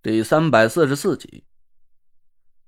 [0.00, 1.42] 第三百四十四集。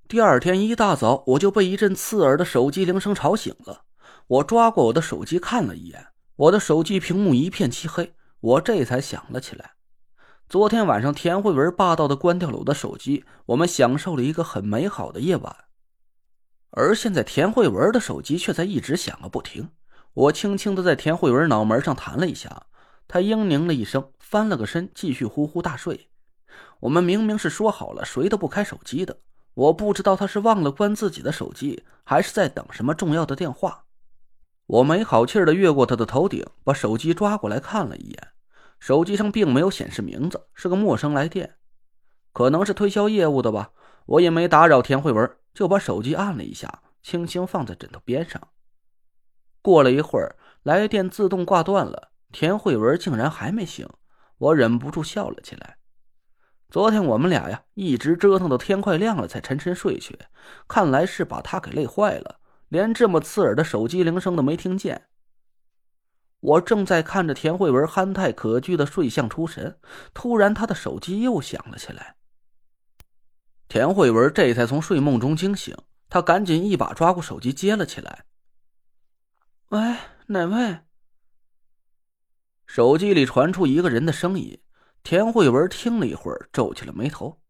[0.08, 3.84] 第二天一大早，我就被一阵刺耳的手机铃声吵醒了。
[4.26, 8.16] 我抓过我的手机看了一眼，我的手机屏幕一片漆黑。
[8.40, 9.74] 我这才想了起来，
[10.48, 15.56] 昨天晚上田慧文霸道的关掉了我的手机，我们享受了一个很美好的夜晚。
[16.70, 19.68] 而现在田慧文的手机却在一直响个不停。
[20.14, 22.66] 我轻轻的在田慧文脑门上弹了一下，
[23.06, 26.09] 她嘤咛了一声，翻了个身，继续呼呼大睡。
[26.80, 29.18] 我们明明是说好了谁都不开手机的，
[29.54, 33.84] 我不知道他是忘了关自己的手机，还是在等什么重要的电话。
[34.66, 38.28] 我没好气的越过他的头顶，把手机抓过来看了一眼，
[38.78, 41.56] 手机上并没有显示名字，是个陌生来电，
[42.32, 43.72] 可能是推销业务的吧。
[44.06, 48.40] 我也没打扰田慧文，就把手机按了一下，轻轻放在枕头边上。
[49.60, 53.86] 过了一会儿，来电自动挂断了，田慧文竟然还没醒，
[54.38, 55.76] 我忍不住笑了起来。
[56.70, 60.16] 昨天我们俩呀，一直折腾到天快亮了才沉沉睡去，
[60.68, 65.08] 看来是把他给累坏了，连这么刺耳的手机铃声都没听见。
[66.38, 69.80] 我正在看着田慧文憨态可掬的睡相出神，
[70.14, 72.14] 突然他的手机又响了起来。
[73.66, 75.76] 田慧文这才从睡梦中惊醒，
[76.08, 78.26] 他赶紧一把抓过手机接了起来。
[79.70, 79.96] 喂，
[80.28, 80.78] 哪位？
[82.64, 84.60] 手机里传出一个人的声音。
[85.02, 87.40] 田慧文听了一会儿，皱起了眉头。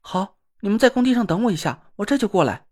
[0.00, 2.66] 好，你们在工地上等我一下，我这就过来。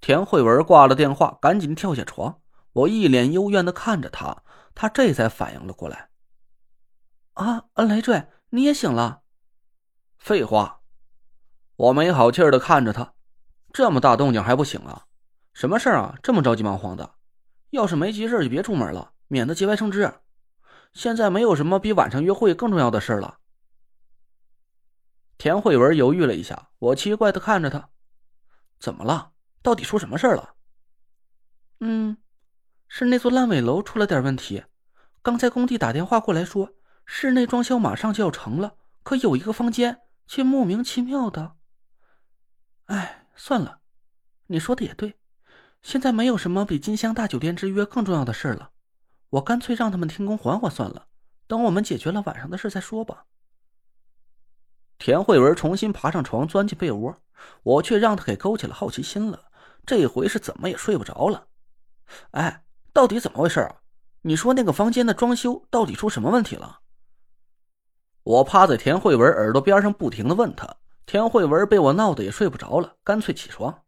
[0.00, 2.40] 田慧文挂了电话，赶紧跳下床。
[2.72, 4.42] 我一脸幽怨的看着他，
[4.74, 6.10] 他这才反应了过来。
[7.34, 9.22] 啊，雷坠，你也醒了？
[10.18, 10.80] 废话，
[11.76, 13.14] 我没好气的看着他，
[13.72, 15.06] 这么大动静还不醒啊？
[15.52, 16.16] 什么事啊？
[16.22, 17.14] 这么着急忙慌的？
[17.70, 20.12] 要是没急事就别出门了，免得节外生枝。
[20.94, 23.38] 现在没有什么比晚上约会更重要的事了。
[25.36, 27.90] 田慧文犹豫了一下，我奇怪的看着他，
[28.78, 29.32] 怎么了？
[29.60, 30.54] 到底出什么事了？
[31.80, 32.16] 嗯，
[32.86, 34.64] 是那座烂尾楼出了点问题。
[35.20, 36.70] 刚才工地打电话过来说，
[37.04, 41.56] 室内装修马上就要成了，可有一个房间却莫名其妙的……
[42.86, 43.80] 哎，算了，
[44.46, 45.18] 你说的也对，
[45.82, 48.70] 现在没有什么比金香大酒店之约更重要的事了。
[49.34, 51.06] 我干脆让他们停工缓缓算了，
[51.46, 53.26] 等我们解决了晚上的事再说吧。
[54.98, 57.20] 田慧文重新爬上床，钻进被窝，
[57.64, 59.46] 我却让他给勾起了好奇心了。
[59.84, 61.48] 这回是怎么也睡不着了。
[62.30, 63.80] 哎，到底怎么回事啊？
[64.22, 66.80] 你说那个房间的装修到底出什么问题了？
[68.22, 70.76] 我趴在田慧文耳朵边上，不停的问他。
[71.06, 73.82] 田慧文被我闹得也睡不着了，干脆起床。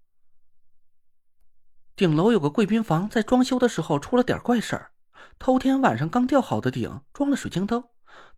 [1.95, 4.91] 顶楼有个贵宾房，在装修的时候出了点怪事儿。
[5.39, 7.85] 头天晚上刚吊好的顶装了水晶灯，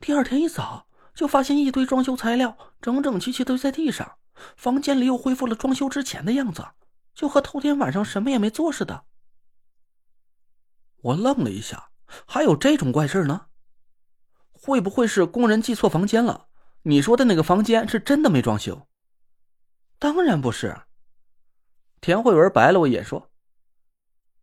[0.00, 4.18] 第二天一早就发现一堆装修材料整整齐齐堆在地上，
[4.56, 6.66] 房间里又恢复了装修之前的样子，
[7.14, 9.04] 就和头天晚上什么也没做似的。
[11.02, 11.90] 我愣了一下，
[12.26, 13.46] 还有这种怪事呢？
[14.52, 16.48] 会不会是工人记错房间了？
[16.82, 18.88] 你说的那个房间是真的没装修？
[19.98, 20.76] 当然不是。
[22.00, 23.30] 田慧文白了我一眼说：“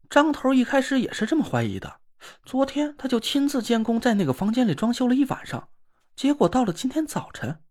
[0.09, 2.01] 张头一开始也是这么怀疑的。”
[2.43, 5.69] 昨天他就亲自监工，在那个房间里装修了一晚上，
[6.15, 7.61] 结果到了今天早晨，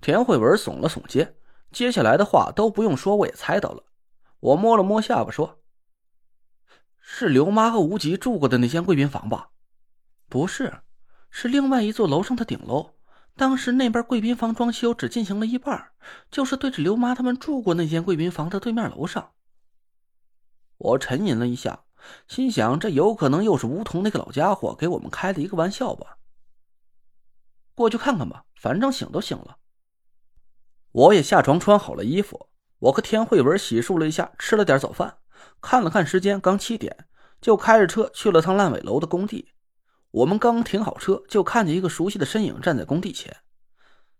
[0.00, 1.36] 田慧文耸了耸肩，
[1.72, 3.84] 接下来的话都不用说，我也猜到了。
[4.40, 5.60] 我摸了摸下巴说
[7.00, 9.50] ：“是刘妈和无极住过的那间贵宾房吧
[10.28, 10.82] ？”“不是，
[11.30, 12.94] 是另外一座楼上的顶楼。
[13.36, 15.90] 当时那边贵宾房装修只进行了一半，
[16.30, 19.32] 就是对着刘妈他们住过那间贵宾房的对面楼上。”
[20.78, 21.84] 我沉吟了一下。
[22.26, 26.18] 心想，这有可能又是吴桐那个老家伙给我们开的一个玩笑吧。
[27.74, 29.58] 过去看看吧，反正醒都醒了。
[30.92, 32.48] 我也下床穿好了衣服，
[32.78, 35.18] 我和田慧文洗漱了一下，吃了点早饭，
[35.60, 37.06] 看了看时间，刚七点，
[37.40, 39.52] 就开着车去了趟烂尾楼的工地。
[40.10, 43.36] 我们刚停好车，就看见一个熟悉的身影站在工地前。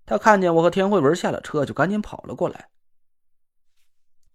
[0.04, 2.70] 他看见我和田慧文下了车，就赶紧跑了过来。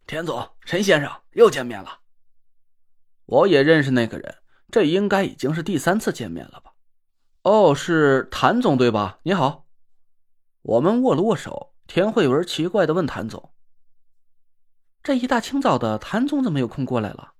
[0.05, 2.02] 田总，陈先生，又见面了。
[3.25, 4.35] 我也认识那个人，
[4.71, 6.73] 这应该已经是第三次见面了吧？
[7.43, 9.19] 哦，是谭总对吧？
[9.23, 9.65] 你好，
[10.61, 11.73] 我们握了握手。
[11.85, 13.51] 田慧文奇怪的问谭总
[15.03, 17.33] ：“这一大清早的，谭总怎么有空过来了？”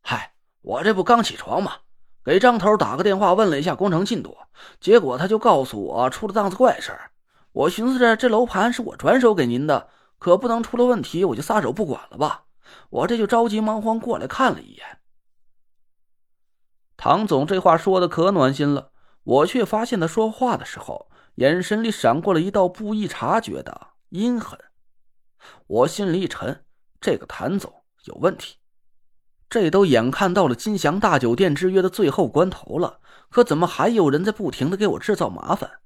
[0.00, 1.78] 嗨，我这不刚起床吗？
[2.24, 4.36] 给张头打个电话，问了一下工程进度，
[4.80, 7.10] 结果他就告诉我出了档子怪事儿。
[7.52, 9.88] 我寻思着这楼盘是我转手给您的，
[10.18, 12.44] 可不能出了问题我就撒手不管了吧？
[12.90, 15.00] 我这就着急忙慌过来看了一眼，
[16.96, 18.92] 唐总这话说的可暖心了。
[19.24, 24.58] 我却发现他说话的时候眼神里闪过了一道不易察觉的阴狠。
[25.66, 26.64] 我心里一沉，
[26.98, 28.56] 这个谭总有问题。
[29.50, 35.80] 这都眼看到了金祥大酒店之约的最后关头了，可怎么还有人在不停的给我制造麻烦？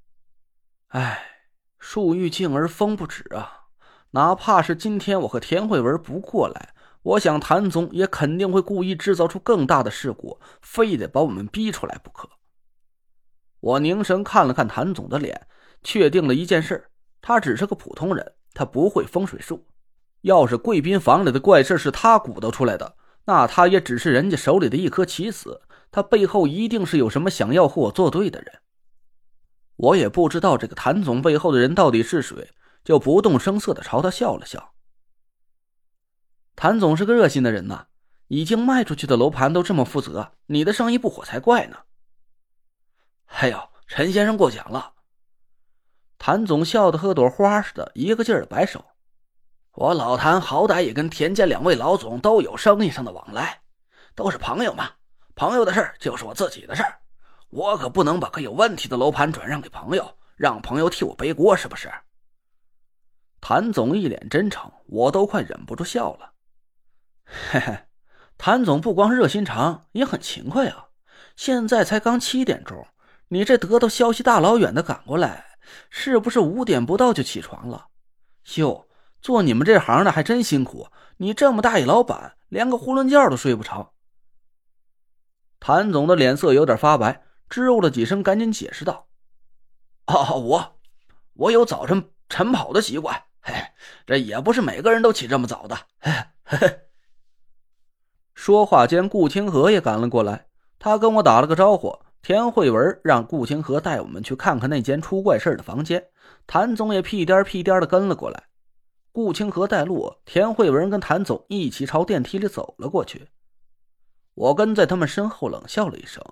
[0.89, 3.62] 哎，树欲静而风不止啊！
[4.13, 12.29] 哪怕是今天我和田慧文不过来，我想谭总也肯定会故意制造出更大的事故，非得把我们逼出来不可。
[13.61, 15.47] 我凝神看了看谭总的脸，
[15.83, 19.67] 确定了一件事：他只是个普通人，他不会风水术。
[20.21, 28.61] 要是贵宾房里的怪事是他鼓捣出来的，那他也只是人家手里的一颗棋子，他背后一定是有什么想要和我作对的人。
[29.77, 32.51] 我也不知道这个谭总背后的人到底是谁，
[32.85, 34.73] 就不动声色的朝他笑了笑。
[36.55, 37.87] 谭总是个热心的人呐，
[38.29, 41.79] 已经卖出去的楼盘都这么负责，你的生意不火才怪呢。
[43.27, 44.93] 哎呦，陈先生过奖了。
[46.19, 48.85] 谭总笑得和朵花似的，一个劲儿的摆手。
[49.73, 53.63] 我老谭好歹也跟田家两位老总都有生意上的往来，
[54.15, 54.91] 都是朋友嘛。
[55.35, 57.01] 朋友的事就是我自己的事儿，
[57.49, 61.91] 我可不能把个有问题的楼盘转让给朋友，让朋友替我背锅，是不是？
[63.43, 66.33] 谭总一脸真诚，我都快忍不住笑了。
[67.25, 67.77] 嘿嘿，
[68.39, 70.87] 谭总不光热心肠，也很勤快啊。
[71.35, 72.87] 现在才刚七点钟。
[73.29, 75.59] 你这得到消息大老远的赶过来，
[75.91, 77.89] 是不是五点不到就起床了？
[78.55, 78.87] 哟，
[79.21, 80.87] 做你们这行的还真辛苦。
[81.17, 83.93] 你这么大一老板，连个囫囵觉都睡不着。
[85.59, 89.09] 谭总的脸色有点发白，支吾了几声，赶紧解释道
[90.07, 90.81] ：“哦，我
[91.33, 93.25] 我有早晨晨跑的习惯，
[94.07, 96.13] 这也不是每个人都起这么早的。”嘿
[96.45, 96.81] 嘿。
[98.35, 100.47] 说话间，顾清河也赶了过来，
[100.79, 101.99] 他跟我打了个招呼。
[102.23, 106.07] 田慧文让顾清河带我们去看看那间出怪事的房间，
[106.47, 108.45] 谭总也屁颠屁颠的跟了过来。
[109.11, 113.29] 顾清河带路，田慧文跟谭总一起朝电梯里走了过去。
[114.35, 116.25] 我跟在他们身后，冷笑了一声，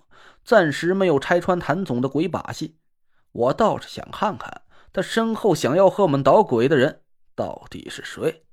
[0.44, 2.78] 暂时没有拆穿谭总的鬼把戏。
[3.32, 4.62] 我倒是想看看
[4.92, 6.99] 他身后想要和我们捣鬼的人
[7.40, 8.44] 到底是谁。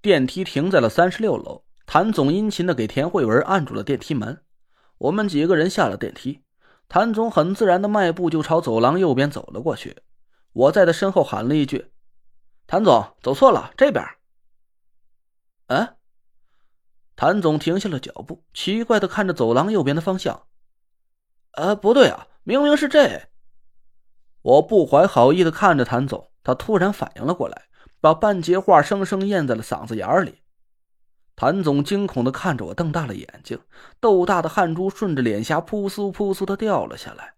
[0.00, 4.44] 电梯停在了三十六楼，谭总殷勤的给田慧文按住了电梯门。
[4.98, 6.44] 我们几个人下了电梯，
[6.88, 9.96] 谭总很自然的迈步就朝走廊右边走了过去。
[10.52, 11.90] 我在他身后喊了一句
[12.68, 14.04] ：“谭总，走错了，这边。”
[15.66, 15.96] 嗯，
[17.16, 20.46] 谭总停下了脚步，奇怪的看着走廊右边的方向。
[21.58, 23.28] “呃，不对啊，明明是这。”
[24.42, 27.64] 我不怀好意的看着谭总，他突然反应了过来，
[28.00, 30.40] 把半截话生生咽在了嗓子眼里。
[31.36, 33.58] 谭总惊恐的看着我，瞪大了眼睛，
[33.98, 37.34] 豆大的汗珠顺着脸颊扑簌扑簌的掉了下来。